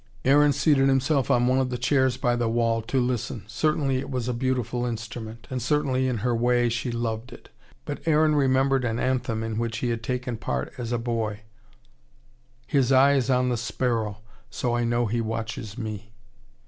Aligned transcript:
Aaron 0.25 0.51
seated 0.51 0.87
himself 0.87 1.29
on 1.29 1.45
one 1.45 1.59
of 1.59 1.69
the 1.69 1.77
chairs 1.77 2.17
by 2.17 2.35
the 2.35 2.49
wall, 2.49 2.81
to 2.81 2.99
listen. 2.99 3.43
Certainly 3.45 3.97
it 3.99 4.09
was 4.09 4.27
a 4.27 4.33
beautiful 4.33 4.83
instrument. 4.83 5.45
And 5.51 5.61
certainly, 5.61 6.07
in 6.07 6.17
her 6.25 6.35
way, 6.35 6.69
she 6.69 6.91
loved 6.91 7.31
it. 7.31 7.49
But 7.85 8.01
Aaron 8.07 8.33
remembered 8.33 8.83
an 8.83 8.99
anthem 8.99 9.43
in 9.43 9.59
which 9.59 9.77
he 9.77 9.89
had 9.91 10.01
taken 10.01 10.37
part 10.37 10.73
as 10.79 10.91
a 10.91 10.97
boy. 10.97 11.41
His 12.65 12.91
eye 12.91 13.13
is 13.13 13.29
on 13.29 13.49
the 13.49 13.57
sparrow 13.57 14.21
So 14.49 14.75
I 14.75 14.85
know 14.85 15.05
He 15.05 15.21
watches 15.21 15.77
me. 15.77 16.11